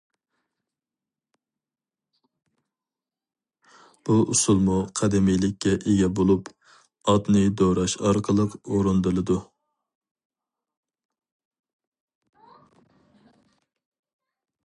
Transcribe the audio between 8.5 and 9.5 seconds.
ئورۇندىلىدۇ.